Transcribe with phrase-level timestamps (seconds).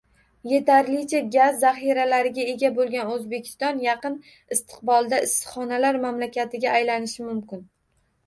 [0.51, 4.15] Yetarlicha gaz zaxiralariga ega bo‘lgan O‘zbekiston yaqin
[4.57, 7.63] istiqbolda issiqxonalar mamlakatiga aylanishi mumkin.